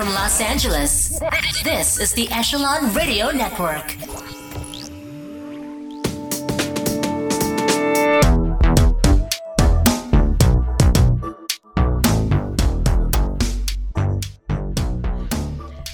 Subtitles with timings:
[0.00, 1.20] from Los Angeles,
[1.62, 3.90] this is the Echelon Radio Network.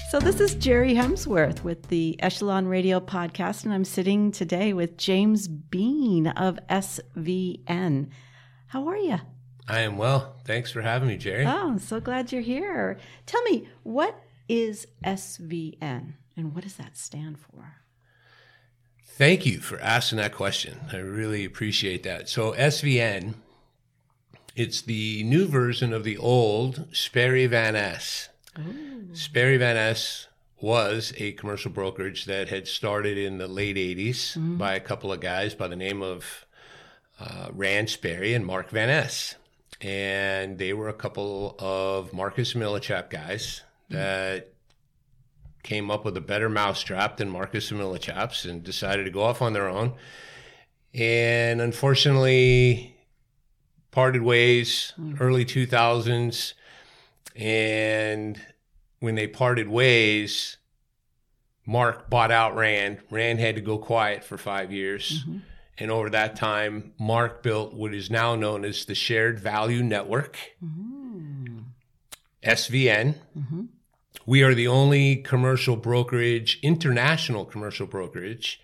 [0.09, 4.95] So, this is Jerry Hemsworth with the Echelon Radio podcast, and I'm sitting today with
[4.95, 8.07] James Bean of SVN.
[8.67, 9.19] How are you?
[9.67, 10.35] I am well.
[10.45, 11.45] Thanks for having me, Jerry.
[11.45, 12.97] Oh, I'm so glad you're here.
[13.25, 17.75] Tell me, what is SVN and what does that stand for?
[19.05, 20.77] Thank you for asking that question.
[20.93, 22.29] I really appreciate that.
[22.29, 23.33] So, SVN,
[24.55, 28.29] it's the new version of the old Sperry Van Ness.
[29.13, 30.27] Sperry Van Ness
[30.61, 35.19] was a commercial brokerage that had started in the late 80s by a couple of
[35.19, 36.45] guys by the name of
[37.19, 39.35] uh, Rand Sperry and Mark Van Ness.
[39.81, 43.95] And they were a couple of Marcus Millichap guys hmm.
[43.95, 44.53] that
[45.63, 49.41] came up with a better mousetrap than Marcus and Millichap's and decided to go off
[49.41, 49.93] on their own.
[50.93, 52.95] And unfortunately,
[53.91, 55.15] parted ways hmm.
[55.19, 56.53] early 2000s.
[57.35, 58.41] And
[58.99, 60.57] when they parted ways,
[61.67, 62.99] Mark bought out Rand.
[63.11, 65.23] Rand had to go quiet for five years.
[65.23, 65.37] Mm-hmm.
[65.79, 70.37] And over that time, Mark built what is now known as the Shared Value Network,
[70.63, 71.59] mm-hmm.
[72.43, 73.15] SVN.
[73.37, 73.61] Mm-hmm.
[74.25, 78.59] We are the only commercial brokerage, international commercial brokerage,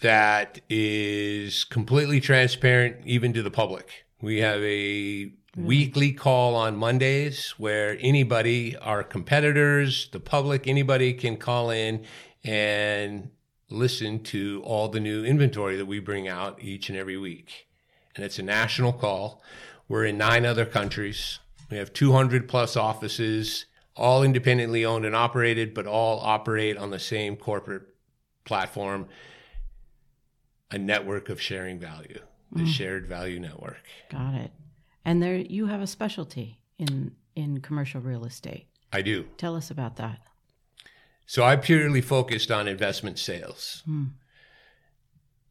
[0.00, 4.04] that is completely transparent even to the public.
[4.20, 11.36] We have a weekly call on Mondays where anybody, our competitors, the public, anybody can
[11.36, 12.04] call in
[12.44, 13.30] and
[13.72, 17.66] listen to all the new inventory that we bring out each and every week.
[18.14, 19.42] And it's a national call.
[19.88, 21.38] We're in nine other countries.
[21.70, 26.98] We have 200 plus offices, all independently owned and operated, but all operate on the
[26.98, 27.82] same corporate
[28.44, 29.08] platform,
[30.70, 32.20] a network of sharing value,
[32.52, 32.68] the mm.
[32.68, 33.82] shared value network.
[34.10, 34.50] Got it.
[35.04, 38.66] And there, you have a specialty in in commercial real estate.
[38.92, 39.24] I do.
[39.38, 40.20] Tell us about that.
[41.32, 43.82] So I purely focused on investment sales.
[43.86, 44.04] Hmm.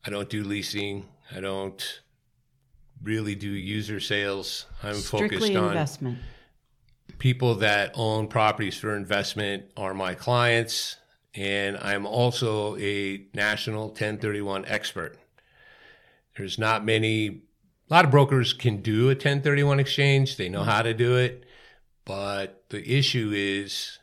[0.05, 1.07] I don't do leasing.
[1.35, 2.01] I don't
[3.01, 4.67] really do user sales.
[4.83, 6.19] I'm Strictly focused on investment.
[7.17, 10.97] people that own properties for investment are my clients.
[11.33, 15.17] And I'm also a national 1031 expert.
[16.37, 17.41] There's not many, a
[17.89, 20.37] lot of brokers can do a 1031 exchange.
[20.37, 20.69] They know hmm.
[20.69, 21.43] how to do it.
[22.05, 23.97] But the issue is,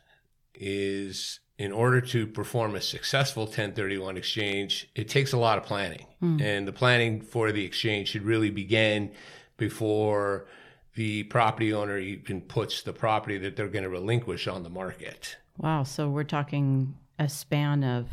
[0.53, 6.05] is in order to perform a successful 1031 exchange, it takes a lot of planning.
[6.21, 6.41] Hmm.
[6.41, 9.11] And the planning for the exchange should really begin
[9.57, 10.47] before
[10.95, 15.35] the property owner even puts the property that they're going to relinquish on the market.
[15.57, 15.83] Wow.
[15.83, 18.07] So we're talking a span of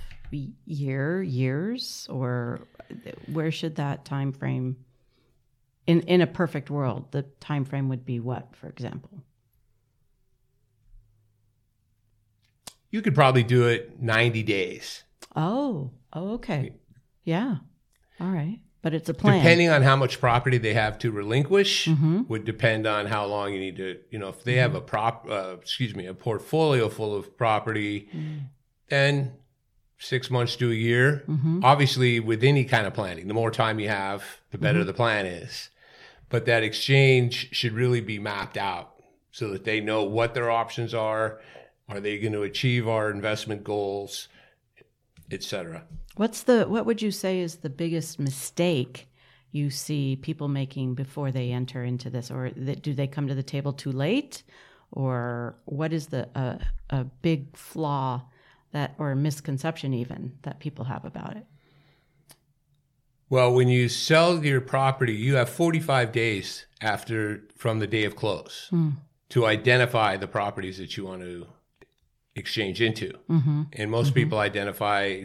[0.66, 2.60] year, years, or
[3.32, 4.76] where should that time frame?
[5.86, 9.22] In in a perfect world, the time frame would be what, for example?
[12.96, 15.04] You could probably do it 90 days,
[15.36, 16.72] Oh, oh, okay,
[17.24, 17.56] yeah,
[18.18, 18.60] all right.
[18.80, 19.36] But it's a plan.
[19.36, 21.88] depending on how much property they have to relinquish.
[21.88, 22.22] Mm-hmm.
[22.28, 23.98] Would depend on how long you need to.
[24.10, 24.86] You know, if they have a mm-hmm.
[24.86, 28.44] prop, uh, excuse me, a portfolio full of property, mm.
[28.88, 29.34] then
[29.98, 31.22] six months to a year.
[31.28, 31.62] Mm-hmm.
[31.62, 35.26] Obviously, with any kind of planning, the more time you have, the better the plan
[35.26, 35.68] is.
[36.30, 38.94] But that exchange should really be mapped out
[39.32, 41.40] so that they know what their options are.
[41.88, 44.28] Are they going to achieve our investment goals,
[45.30, 45.84] et cetera?
[46.16, 49.08] What's the what would you say is the biggest mistake
[49.52, 53.34] you see people making before they enter into this, or that, do they come to
[53.34, 54.42] the table too late,
[54.90, 56.58] or what is the uh,
[56.90, 58.22] a big flaw
[58.72, 61.46] that or misconception even that people have about it?
[63.28, 68.14] Well, when you sell your property, you have 45 days after from the day of
[68.14, 68.70] close
[69.30, 71.46] to identify the properties that you want to
[72.36, 73.12] exchange into.
[73.28, 73.62] Mm-hmm.
[73.72, 74.14] And most mm-hmm.
[74.14, 75.24] people identify,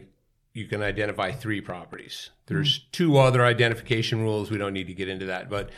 [0.54, 2.32] you can identify three properties.
[2.48, 2.88] There's mm-hmm.
[2.92, 4.50] two other identification rules.
[4.50, 5.50] We don't need to get into that.
[5.50, 5.70] But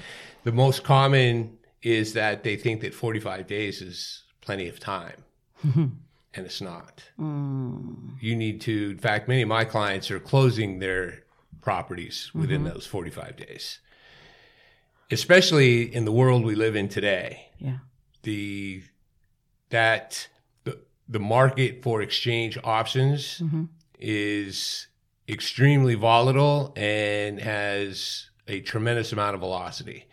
[0.44, 5.24] the most common is that they think that 45 days is plenty of time.
[6.36, 7.04] And it's not.
[7.20, 8.16] Mm.
[8.20, 11.24] You need to, in fact, many of my clients are closing their
[11.62, 13.80] properties within those 45 days.
[15.12, 17.78] Especially in the world we live in today, Yeah.
[18.24, 18.84] the
[19.70, 20.28] that
[21.08, 23.42] the, market for exchange options
[24.00, 24.88] is
[25.30, 30.06] extremely volatile and has a tremendous amount of velocity.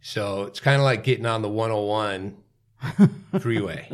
[0.00, 2.36] So it's kind of like getting on the 101
[3.40, 3.88] freeway.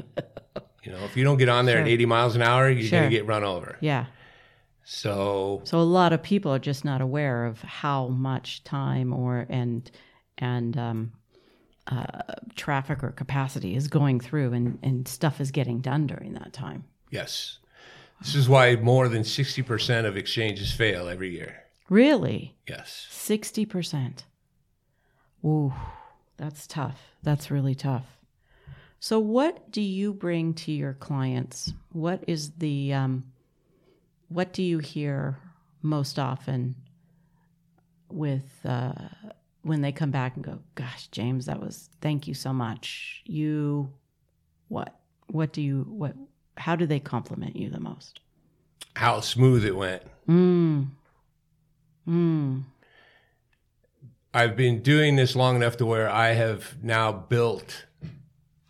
[0.82, 3.00] You know, if you don't get on there at 80 miles an hour, you're Sure.
[3.00, 3.76] going to get run over.
[3.80, 4.06] Yeah.
[4.84, 9.46] So So a lot of people are just not aware of how much time or
[9.50, 9.90] and
[10.38, 11.12] and um,
[11.90, 16.52] uh, traffic or capacity is going through, and and stuff is getting done during that
[16.52, 16.84] time.
[17.10, 17.58] yes,
[18.20, 21.62] this is why more than 60% of exchanges fail every year.
[21.88, 23.06] Really, Yes.
[23.10, 24.24] sixty percent.
[25.44, 25.72] Ooh,
[26.36, 27.00] that's tough.
[27.22, 28.06] That's really tough.
[29.00, 31.72] So, what do you bring to your clients?
[31.92, 33.24] What is the um,
[34.28, 35.38] what do you hear
[35.80, 36.74] most often
[38.10, 38.92] with uh,
[39.68, 43.92] when they come back and go, "Gosh, James, that was thank you so much." You,
[44.68, 44.98] what?
[45.28, 46.16] What do you what?
[46.56, 48.20] How do they compliment you the most?
[48.96, 50.02] How smooth it went.
[50.28, 50.88] Mm.
[52.08, 52.64] Mm.
[54.34, 57.86] I've been doing this long enough to where I have now built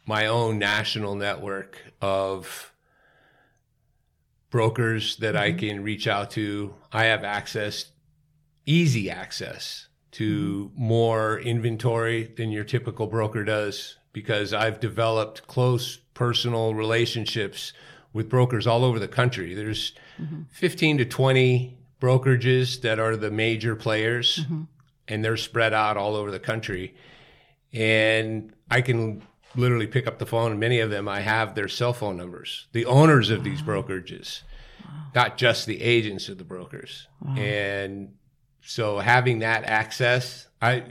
[0.07, 2.73] my own national network of
[4.51, 6.75] brokers that I can reach out to.
[6.93, 7.87] I have access,
[8.67, 10.83] easy access to mm-hmm.
[10.83, 17.73] more inventory than your typical broker does because I've developed close personal relationships
[18.13, 19.55] with brokers all over the country.
[19.55, 20.43] There's mm-hmm.
[20.51, 24.63] 15 to 20 brokerages that are the major players mm-hmm.
[25.07, 26.95] and they're spread out all over the country.
[27.73, 29.23] And I can
[29.55, 32.67] literally pick up the phone, and many of them I have their cell phone numbers,
[32.73, 34.43] the owners of these brokerages,
[35.15, 37.09] not just the agents of the brokers.
[37.39, 38.15] And
[38.63, 40.85] so having that access, I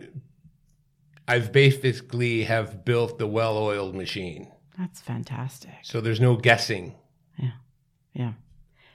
[1.27, 4.51] I've basically have built the well-oiled machine.
[4.77, 5.75] That's fantastic.
[5.81, 6.95] So there's no guessing.
[7.37, 7.51] Yeah.
[8.13, 8.33] Yeah.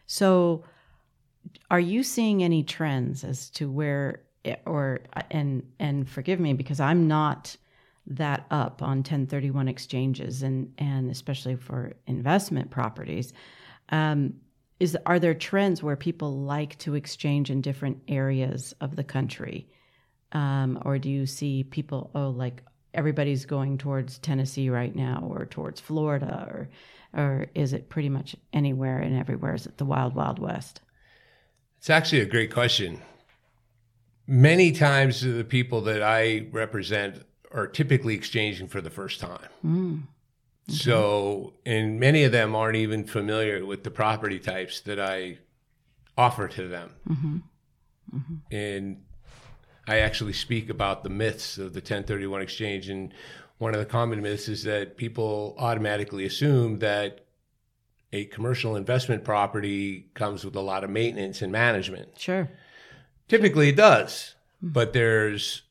[0.06, 0.64] So,
[1.70, 4.22] are you seeing any trends as to where,
[4.64, 7.56] or and and forgive me because I'm not
[8.06, 13.32] that up on 1031 exchanges and and especially for investment properties.
[13.90, 14.34] Um,
[14.82, 19.69] is are there trends where people like to exchange in different areas of the country,
[20.32, 25.46] um, or do you see people oh like everybody's going towards Tennessee right now or
[25.46, 26.69] towards Florida or
[27.14, 29.55] or is it pretty much anywhere and everywhere?
[29.55, 30.81] Is it the wild, wild west?
[31.79, 33.00] It's actually a great question.
[34.26, 39.49] Many times the people that I represent are typically exchanging for the first time.
[39.64, 40.02] Mm.
[40.68, 40.74] Mm-hmm.
[40.74, 45.38] So, and many of them aren't even familiar with the property types that I
[46.16, 46.90] offer to them.
[47.08, 47.36] Mm-hmm.
[48.16, 48.34] Mm-hmm.
[48.54, 49.02] And
[49.88, 52.88] I actually speak about the myths of the 1031 exchange.
[52.88, 53.12] And
[53.58, 57.24] one of the common myths is that people automatically assume that
[58.12, 62.18] a commercial investment property comes with a lot of maintenance and management.
[62.18, 62.48] Sure.
[63.28, 65.62] Typically it does, but there's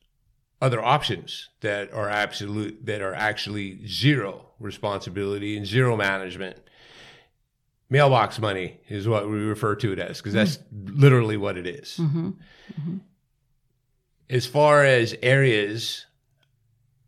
[0.61, 6.57] other options that are absolute that are actually zero responsibility and zero management.
[7.89, 11.97] Mailbox money is what we refer to it as because that's literally what it is.
[11.99, 12.27] Mm-hmm.
[12.29, 12.97] Mm-hmm.
[14.29, 16.05] As far as areas,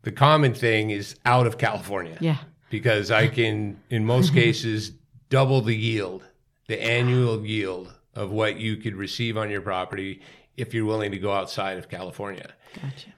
[0.01, 2.37] the common thing is out of California Yeah.
[2.69, 4.91] because I can, in most cases,
[5.29, 6.23] double the yield,
[6.67, 10.21] the annual yield of what you could receive on your property
[10.57, 12.53] if you're willing to go outside of California.
[12.75, 13.12] Gotcha.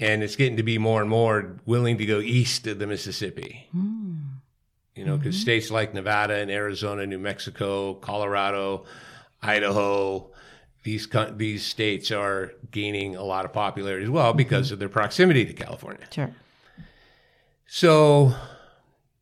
[0.00, 3.68] And it's getting to be more and more willing to go east of the Mississippi.
[3.72, 4.16] Hmm.
[4.94, 5.42] You know, because mm-hmm.
[5.42, 8.84] states like Nevada and Arizona, New Mexico, Colorado,
[9.42, 10.30] Idaho,
[10.84, 14.74] these these states are gaining a lot of popularity as well because mm-hmm.
[14.74, 16.06] of their proximity to California.
[16.10, 16.34] Sure.
[17.66, 18.34] So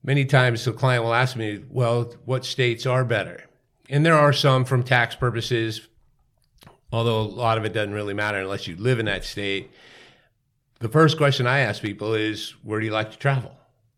[0.03, 3.45] many times the client will ask me, well, what states are better?
[3.89, 5.87] And there are some from tax purposes,
[6.91, 9.71] although a lot of it doesn't really matter unless you live in that state.
[10.83, 13.53] The first question I ask people is, where do you like to travel?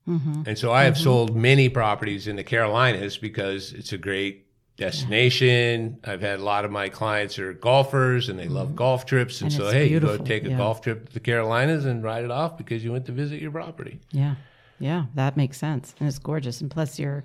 [0.06, 0.42] Mm-hmm.
[0.46, 1.02] And so I have mm-hmm.
[1.02, 5.98] sold many properties in the Carolinas because it's a great destination.
[6.04, 8.76] I've had a lot of my clients are golfers and they love mm-hmm.
[8.76, 9.40] golf trips.
[9.40, 10.58] And, And so, hey, you go take a yeah.
[10.58, 13.50] golf trip to the Carolinas and ride it off because you went to visit your
[13.50, 13.98] property.
[14.10, 14.34] Yeah.
[14.78, 15.06] Yeah.
[15.14, 15.94] That makes sense.
[15.98, 16.60] And it's gorgeous.
[16.60, 17.24] And plus you're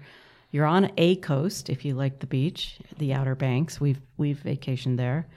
[0.51, 3.81] you're on a coast if you like the beach, the Outer Banks.
[3.81, 5.27] We've we've vacationed there.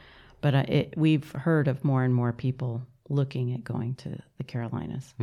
[0.40, 4.44] But uh, it, we've heard of more and more people looking at going to the
[4.44, 5.14] Carolinas.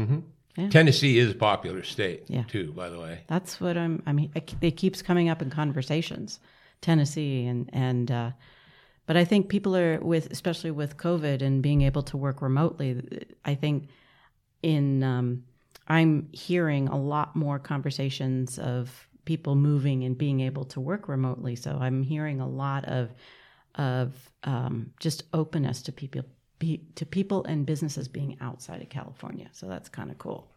[0.70, 2.44] Tennessee is a popular state Yeah.
[2.44, 3.22] too, by the way.
[3.28, 4.04] That's what I'm.
[4.06, 6.40] I mean, it, it keeps coming up in conversations,
[6.82, 8.12] Tennessee, and and.
[8.12, 8.32] Uh,
[9.06, 13.02] but I think people are with, especially with COVID and being able to work remotely.
[13.44, 13.88] I think
[14.62, 15.46] in um,
[15.88, 21.56] I'm hearing a lot more conversations of people moving and being able to work remotely.
[21.56, 23.10] So I'm hearing a lot of
[23.76, 26.24] of um, just openness to people
[26.60, 29.48] be, to people and businesses being outside of California.
[29.54, 30.48] So that's kind of cool.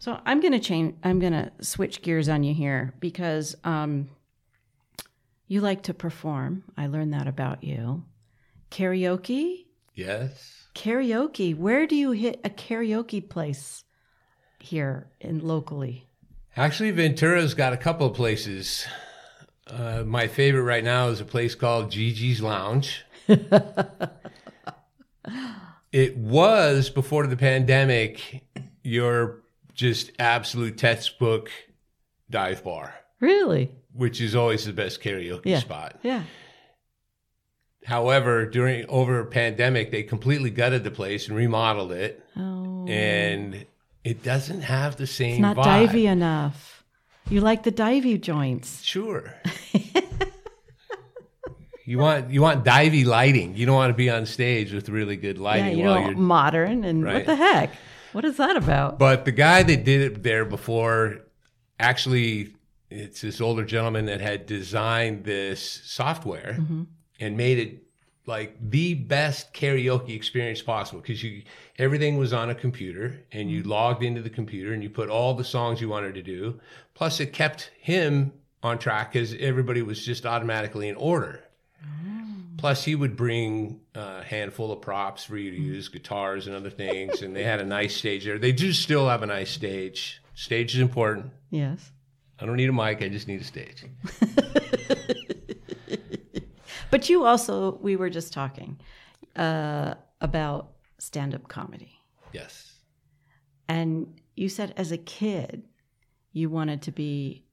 [0.00, 0.96] So I'm going to change.
[1.02, 4.10] I'm going to switch gears on you here because um,
[5.46, 6.64] you like to perform.
[6.76, 8.04] I learned that about you.
[8.70, 10.66] Karaoke, Yes.
[10.74, 11.56] karaoke.
[11.56, 13.84] Where do you hit a karaoke place
[14.58, 16.08] here in locally?
[16.56, 18.86] Actually, Ventura's got a couple of places.
[19.66, 23.04] Uh, my favorite right now is a place called Gigi's Lounge.
[25.94, 28.42] it was before the pandemic
[28.82, 29.42] your
[29.74, 31.50] just absolute textbook
[32.28, 33.70] dive bar, Really?
[33.92, 35.60] which is always the best karaoke Yeah.
[35.60, 36.00] spot.
[36.02, 36.24] Yeah.
[37.84, 43.64] However, during over pandemic, they completely gutted the place and remodeled it, Oh, and
[44.02, 45.88] it doesn't have the same it's not vibe.
[45.90, 46.82] divey enough.
[47.30, 48.82] You like the divey joints.
[48.82, 49.32] Sure.
[51.84, 53.56] you want you want divey lighting.
[53.56, 55.78] You don't want to be on stage with really good lighting.
[55.78, 56.16] Yeah, you while know, you're.
[56.16, 57.70] modern and what the heck?
[58.12, 58.98] What is that about?
[58.98, 61.22] But the guy that did it there before,
[61.80, 62.54] actually,
[62.88, 66.84] it's this older gentleman that had designed this software mm-hmm.
[67.18, 67.82] and made it
[68.26, 71.42] like the best karaoke experience possible because you
[71.78, 73.70] everything was on a computer and you mm-hmm.
[73.70, 76.58] logged into the computer and you put all the songs you wanted to do
[76.94, 81.43] plus it kept him on track because everybody was just automatically in order
[82.56, 86.70] plus he would bring a handful of props for you to use guitars and other
[86.70, 88.38] things and they had a nice stage there.
[88.38, 90.22] They do still have a nice stage.
[90.34, 91.30] Stage is important.
[91.50, 91.92] Yes.
[92.40, 93.84] i don't need a mic i just need a stage.
[96.94, 98.78] But you also, we were just talking
[99.34, 101.98] uh, about stand up comedy.
[102.32, 102.70] yes.
[103.66, 105.64] And you said as a kid,
[106.32, 107.46] you wanted to be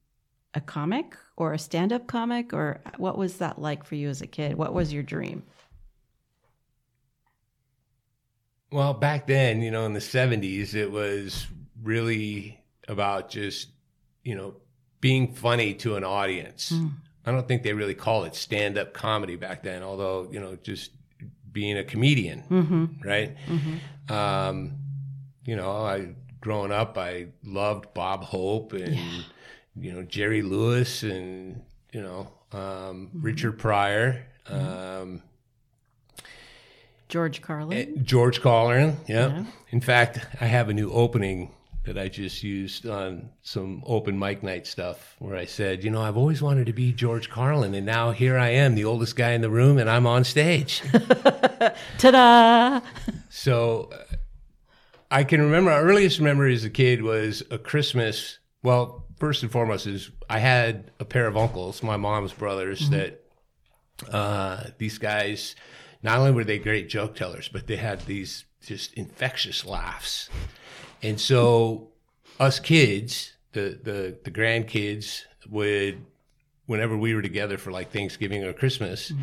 [0.53, 4.21] a comic or a stand up comic, or what was that like for you as
[4.21, 4.55] a kid?
[4.55, 5.41] What was your dream?
[8.71, 11.47] Well, back then, you know, in the 70s, it was
[11.81, 13.69] really about just,
[14.23, 14.53] you know,
[15.01, 16.69] being funny to an audience.
[16.69, 16.87] Hmm.
[17.25, 20.55] I don't think they really call it stand up comedy back then, although, you know,
[20.61, 20.91] just
[21.51, 22.85] being a comedian, mm-hmm.
[23.03, 23.35] right?
[23.47, 24.13] Mm-hmm.
[24.13, 24.73] Um,
[25.43, 29.25] you know, I, growing up, I loved Bob Hope and,
[29.79, 31.61] you know, Jerry Lewis and,
[31.91, 34.25] you know, um, Richard Pryor.
[34.47, 35.21] Um,
[37.07, 38.05] George Carlin?
[38.05, 39.43] George Carlin, yeah.
[39.69, 41.51] In fact, I have a new opening
[41.83, 46.01] that I just used on some open mic night stuff where I said, you know,
[46.01, 49.31] I've always wanted to be George Carlin, and now here I am, the oldest guy
[49.31, 50.83] in the room, and I'm on stage.
[51.97, 52.81] Ta da!
[53.29, 54.15] so uh,
[55.09, 58.37] I can remember, our earliest memory as a kid was a Christmas.
[58.61, 63.23] Well, first and foremost, is I had a pair of uncles, my mom's brothers, that
[64.11, 65.55] uh, these guys,
[66.01, 70.27] not only were they great joke tellers, but they had these just infectious laughs.
[71.03, 71.89] And so
[72.39, 76.03] us kids, the the the grandkids would
[76.65, 79.13] whenever we were together for like Thanksgiving or Christmas,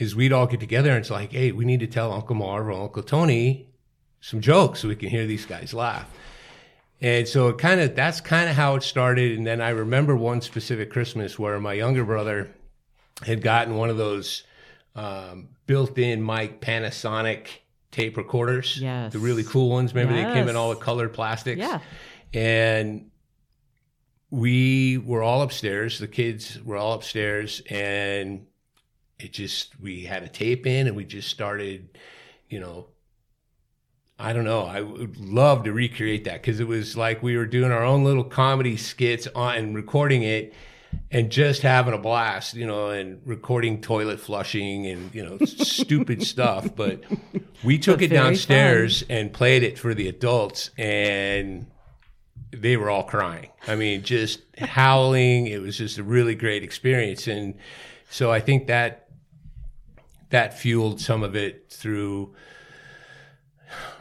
[0.00, 2.66] is we'd all get together and it's like, hey, we need to tell Uncle Marv
[2.66, 3.68] or Uncle Tony
[4.20, 6.10] some jokes so we can hear these guys laugh.
[7.00, 9.36] And so it kind of that's kind of how it started.
[9.36, 12.50] And then I remember one specific Christmas where my younger brother
[13.22, 14.44] had gotten one of those
[14.94, 17.48] um, built-in mic Panasonic
[17.90, 18.80] tape recorders.
[18.80, 19.12] Yes.
[19.12, 19.94] The really cool ones.
[19.94, 21.58] Remember they came in all the colored plastics.
[21.58, 21.80] Yeah.
[22.32, 23.10] And
[24.30, 25.98] we were all upstairs.
[25.98, 28.46] The kids were all upstairs, and
[29.18, 31.98] it just we had a tape in, and we just started,
[32.48, 32.88] you know.
[34.18, 34.62] I don't know.
[34.62, 38.04] I would love to recreate that because it was like we were doing our own
[38.04, 40.54] little comedy skits on and recording it
[41.10, 46.22] and just having a blast, you know, and recording toilet flushing and, you know, stupid
[46.26, 46.76] stuff.
[46.76, 47.02] But
[47.64, 51.66] we took But it downstairs and played it for the adults and
[52.52, 53.50] they were all crying.
[53.66, 55.48] I mean, just howling.
[55.48, 57.26] It was just a really great experience.
[57.26, 57.54] And
[58.10, 59.08] so I think that
[60.30, 62.34] that fueled some of it through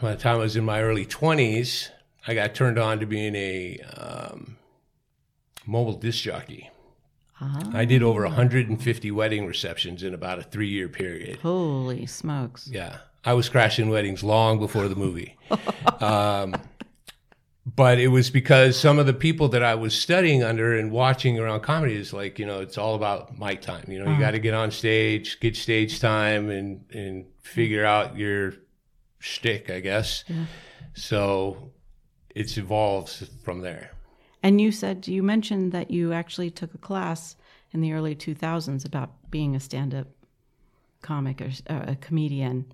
[0.02, 1.90] by the time I was in my early 20s,
[2.28, 4.58] I got turned on to being a um,
[5.66, 6.70] mobile disc jockey.
[7.74, 11.40] I did over 150 wedding receptions in about a three year period.
[11.40, 12.70] Holy smokes.
[12.72, 13.00] Yeah.
[13.26, 15.38] I was crashing weddings long before the movie.
[16.00, 16.56] um,
[17.66, 21.40] but it was because some of the people that I was studying under and watching
[21.40, 23.86] around comedy is like, you know, it's all about mic time.
[23.88, 28.18] You know, you got to get on stage, get stage time, and and figure out
[28.18, 28.54] your
[29.24, 30.26] shtick, I guess.
[30.94, 31.72] So
[32.36, 33.92] it's evolved from there.
[34.42, 37.38] And you said, you mentioned that you actually took a class
[37.72, 40.08] in the early 2000s about being a stand up
[41.02, 42.66] comic or uh, a comedian.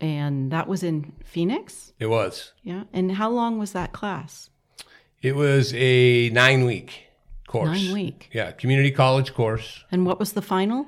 [0.00, 1.92] And that was in Phoenix?
[1.98, 2.52] It was.
[2.62, 2.84] Yeah.
[2.92, 4.50] And how long was that class?
[5.22, 7.06] It was a nine week
[7.46, 7.68] course.
[7.68, 8.30] Nine week.
[8.32, 9.84] Yeah, community college course.
[9.92, 10.86] And what was the final?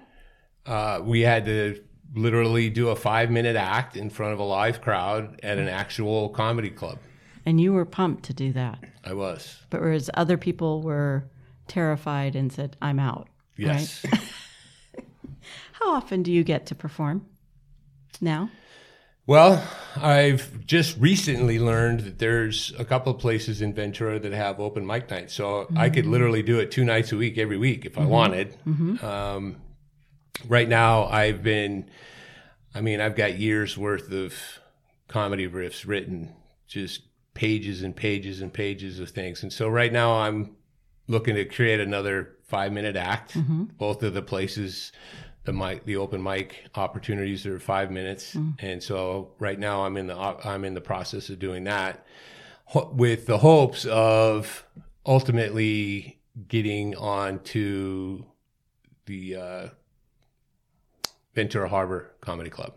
[0.66, 1.82] Uh, we had to
[2.14, 6.28] literally do a five minute act in front of a live crowd at an actual
[6.28, 6.98] comedy club.
[7.44, 8.78] And you were pumped to do that.
[9.04, 9.60] I was.
[9.70, 11.24] But whereas other people were
[11.66, 13.28] terrified and said, I'm out.
[13.56, 14.04] Yes.
[14.04, 14.22] Right?
[15.72, 17.26] How often do you get to perform
[18.20, 18.50] now?
[19.26, 19.64] Well,
[19.96, 24.84] I've just recently learned that there's a couple of places in Ventura that have open
[24.84, 25.34] mic nights.
[25.34, 26.12] So I could mm-hmm.
[26.12, 28.10] literally do it two nights a week every week if I mm-hmm.
[28.10, 28.56] wanted.
[28.66, 29.04] Mm-hmm.
[29.04, 29.56] Um,
[30.48, 31.90] right now, I've been,
[32.74, 34.34] I mean, I've got years worth of
[35.08, 36.34] comedy riffs written,
[36.66, 37.02] just
[37.34, 39.42] pages and pages and pages of things.
[39.42, 40.56] And so right now, I'm
[41.08, 43.36] looking to create another five minute act.
[43.78, 44.92] Both of the places
[45.44, 50.06] the mic the open mic opportunities are five minutes and so right now i'm in
[50.06, 52.06] the i'm in the process of doing that
[52.92, 54.64] with the hopes of
[55.04, 58.24] ultimately getting on to
[59.06, 59.68] the uh,
[61.34, 62.74] ventura harbor comedy club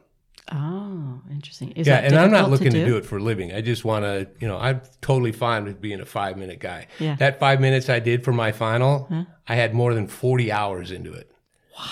[0.51, 1.71] Oh, interesting.
[1.71, 2.85] Is yeah and i'm not looking to do?
[2.85, 5.81] do it for a living i just want to you know i'm totally fine with
[5.81, 7.15] being a five minute guy Yeah.
[7.15, 9.09] that five minutes i did for my final
[9.47, 11.31] i had more than 40 hours into it
[11.75, 11.85] Wow.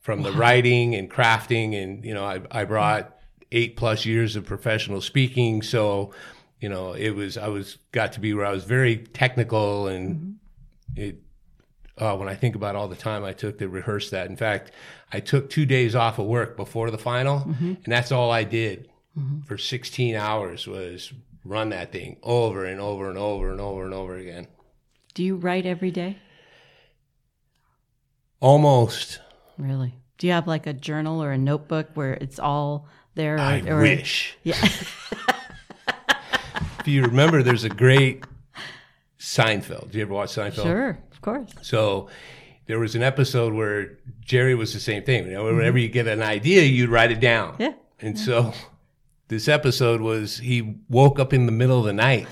[0.00, 3.16] from the writing and crafting and you know I, I brought
[3.52, 6.12] eight plus years of professional speaking so
[6.60, 10.16] you know it was i was got to be where i was very technical and
[10.16, 11.00] mm-hmm.
[11.00, 11.22] it
[12.00, 14.72] uh, when i think about all the time i took to rehearse that in fact
[15.12, 18.88] i took two days off of work before the final and that's all i did
[19.46, 21.12] for 16 hours was
[21.44, 24.46] run that thing over and over and over and over and over again
[25.14, 26.16] Do you write every day?
[28.40, 29.20] almost
[29.58, 29.94] Really?
[30.16, 33.34] Do you have like a journal or a notebook where it's all there?
[33.36, 34.56] Or, i or- wish Yeah.
[36.80, 38.24] if you remember, there's a great
[39.18, 39.90] Seinfeld.
[39.90, 40.62] Do you ever watch Seinfeld?
[40.62, 41.52] sure, of course.
[41.60, 42.08] So
[42.66, 45.26] there was an episode where Jerry was the same thing.
[45.26, 45.78] You know, whenever mm-hmm.
[45.78, 47.56] you get an idea, you'd write it down.
[47.58, 47.74] Yeah.
[48.00, 48.54] And so
[49.28, 52.26] this episode was he woke up in the middle of the night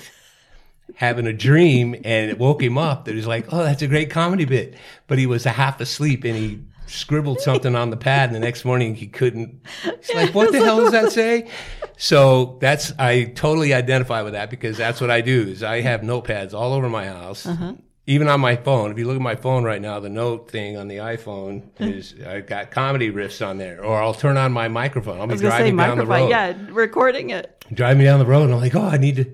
[0.95, 4.11] having a dream and it woke him up that he's like, oh, that's a great
[4.11, 4.75] comedy bit.
[5.07, 8.65] But he was half asleep and he scribbled something on the pad and the next
[8.65, 9.61] morning he couldn't.
[9.83, 11.51] He's like, what the hell does that say?
[11.99, 16.01] So that's, I totally identify with that because that's what I do is I have
[16.01, 17.45] notepads all over my house.
[17.45, 17.75] Uh-huh.
[18.09, 20.79] Even on my phone, if you look at my phone right now, the note thing
[20.79, 24.67] on the iPhone is I've got comedy riffs on there, or I'll turn on my
[24.69, 25.21] microphone.
[25.21, 27.65] I'll be I was gonna say driving down the road Yeah, recording it.
[27.75, 29.27] driving down the road and I'm like, oh, I need to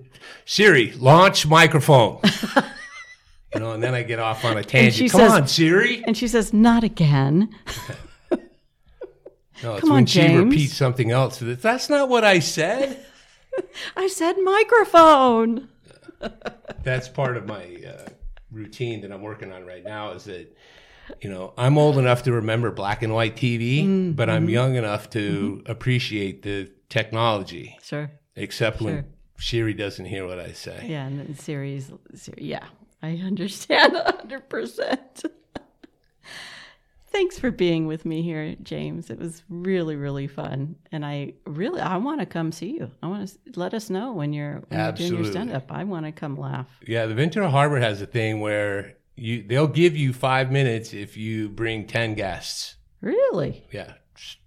[0.45, 2.19] Siri, launch microphone.
[3.55, 4.95] you know, and then I get off on a tangent.
[4.95, 6.03] she Come says- on, Siri.
[6.05, 7.55] And she says, "Not again."
[9.63, 10.45] No, it's Come when on, she James.
[10.45, 11.39] repeats something else.
[11.39, 12.99] That's, That's not what I said.
[13.97, 15.69] I said microphone.
[16.83, 18.09] That's part of my uh,
[18.55, 20.13] routine that I'm working on right now.
[20.13, 20.57] Is that
[21.21, 24.37] you know I'm old enough to remember black and white TV, Mm, but mm-hmm.
[24.37, 27.77] I'm young enough to appreciate the technology.
[27.83, 28.11] Sure.
[28.37, 29.05] Except when Sure.
[29.39, 30.87] Siri doesn't hear what I say.
[30.89, 32.65] Yeah, and then series, Siri, yeah,
[33.03, 35.25] I understand hundred percent.
[37.15, 39.09] Thanks for being with me here, James.
[39.09, 42.91] It was really, really fun, and I really, I want to come see you.
[43.05, 45.71] I want to let us know when you're when you're doing your stand up.
[45.71, 46.67] I want to come laugh.
[46.85, 51.17] Yeah, the Ventura Harbor has a thing where you they'll give you five minutes if
[51.17, 52.75] you bring ten guests.
[53.01, 53.65] Really?
[53.71, 54.39] Yeah, sh-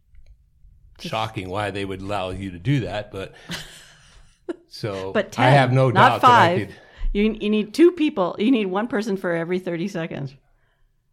[1.00, 3.34] shocking why they would allow you to do that, but
[4.68, 6.68] so But ten, I have no not doubt that I five.
[6.68, 6.76] could.
[7.14, 8.36] You you need two people.
[8.38, 10.36] You need one person for every thirty seconds.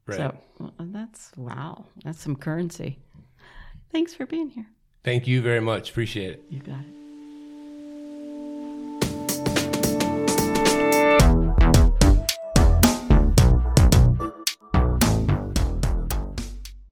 [0.06, 0.18] Right.
[0.18, 1.86] So well, that's wow.
[2.04, 2.98] That's some currency.
[3.90, 4.66] Thanks for being here.
[5.02, 5.90] Thank you very much.
[5.90, 6.44] Appreciate it.
[6.50, 6.94] You got it.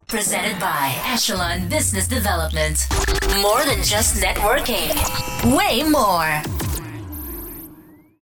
[0.07, 2.79] Presented by Echelon Business Development.
[3.41, 4.93] More than just networking.
[5.57, 6.62] Way more.